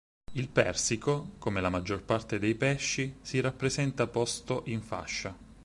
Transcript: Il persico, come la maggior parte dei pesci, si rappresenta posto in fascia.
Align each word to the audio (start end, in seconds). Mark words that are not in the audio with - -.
Il 0.33 0.49
persico, 0.49 1.33
come 1.37 1.61
la 1.61 1.69
maggior 1.69 2.01
parte 2.01 2.39
dei 2.39 2.55
pesci, 2.55 3.17
si 3.21 3.39
rappresenta 3.39 4.07
posto 4.07 4.63
in 4.65 4.81
fascia. 4.81 5.37